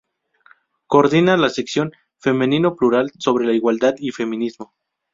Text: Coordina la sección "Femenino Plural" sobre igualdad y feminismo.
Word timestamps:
Coordina 0.87 1.37
la 1.37 1.49
sección 1.51 1.91
"Femenino 2.17 2.75
Plural" 2.75 3.11
sobre 3.19 3.53
igualdad 3.53 3.93
y 3.99 4.09
feminismo. 4.11 4.73